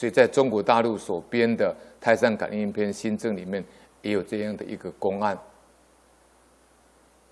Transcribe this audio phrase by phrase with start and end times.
[0.00, 3.62] 所以在中国大陆所编的《泰山感应篇新证》里面
[4.00, 5.38] 也有这样的一个公案。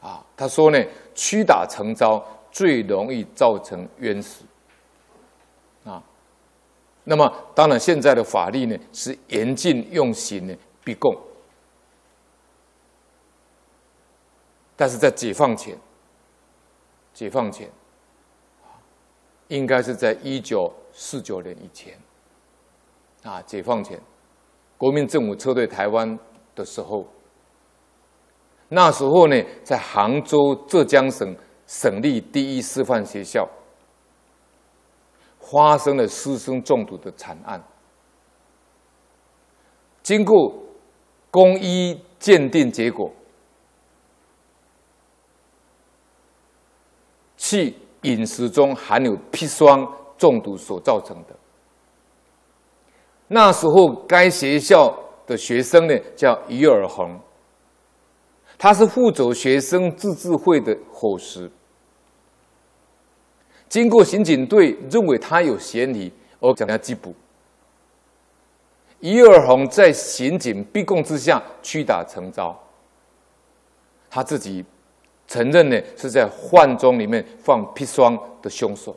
[0.00, 0.84] 啊，他说呢，
[1.14, 4.44] 屈打成招最容易造成冤死。
[5.84, 6.02] 啊，
[7.04, 11.16] 那么当然现在的法律呢是严禁用刑呢逼供，
[14.74, 15.78] 但是在解放前，
[17.14, 17.70] 解放前，
[19.46, 21.96] 应该是在一九四九年以前，
[23.26, 24.00] 啊，解放前，
[24.78, 26.18] 国民政府撤退台湾
[26.54, 27.04] 的时候。
[28.68, 31.36] 那时候呢，在杭州浙江省
[31.66, 33.48] 省立第一师范学校
[35.38, 37.62] 发生了师生中毒的惨案。
[40.02, 40.54] 经过
[41.30, 43.12] 公医鉴定结果，
[47.36, 49.86] 系饮食中含有砒霜
[50.16, 51.36] 中毒所造成的。
[53.28, 57.18] 那时候该学校的学生呢，叫于尔鸿。
[58.58, 61.50] 他是负责学生自治会的伙食。
[63.68, 67.14] 经过刑警队认为他有嫌疑，而将他缉捕。
[69.00, 72.58] 于尔鸿在刑警逼供之下屈打成招，
[74.08, 74.64] 他自己
[75.26, 78.96] 承认呢是在饭中里面放砒霜的凶手。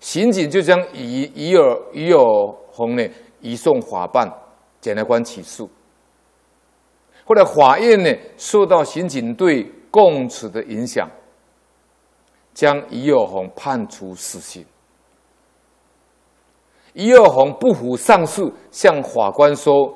[0.00, 2.22] 刑警就将于于尔于尔
[2.70, 3.04] 红呢
[3.40, 4.32] 移送法办
[4.80, 5.68] 检察官起诉。
[7.24, 11.08] 后来法院呢，受到刑警队供词的影响，
[12.54, 14.64] 将于尔红判处死刑。
[16.94, 19.94] 于尔红不服上诉，向法官说，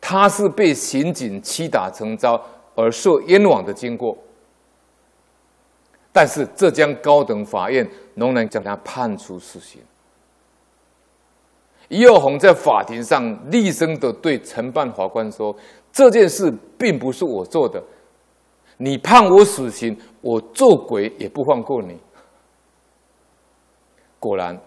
[0.00, 2.40] 他是被刑警屈打成招
[2.74, 4.16] 而受冤枉的经过。
[6.12, 9.80] 但是浙江高等法院仍然将他判处死刑。
[11.88, 15.56] 于尔鸿在法庭上厉声的对承办法官说。
[15.92, 17.82] 这件事并不是我做的，
[18.76, 21.98] 你判我死刑，我做鬼也不放过你。
[24.20, 24.60] 果然，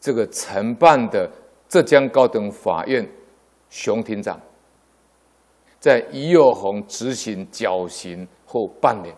[0.00, 1.30] 这个承办的
[1.68, 3.08] 浙江高等法院
[3.70, 4.40] 熊庭长，
[5.78, 9.14] 在于尔鸿执行绞刑后半年，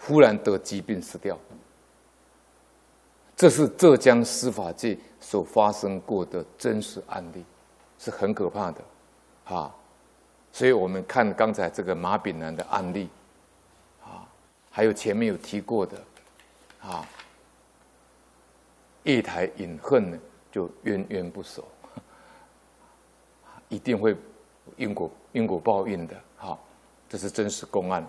[0.00, 1.38] 忽然得疾病死掉。
[3.38, 7.44] 这是浙江司法界所发生过的真实案例，
[7.96, 8.80] 是很可怕的。
[9.44, 9.72] 啊，
[10.50, 13.08] 所以我们看刚才这个马炳南的案例，
[14.02, 14.26] 啊，
[14.72, 15.96] 还有前面有提过的，
[16.82, 17.06] 啊，
[19.04, 20.18] 一台隐恨呢，
[20.50, 21.64] 就冤冤不首，
[23.70, 24.16] 一定会
[24.76, 26.58] 因果因果报应的，哈，
[27.08, 28.04] 这是真实公案。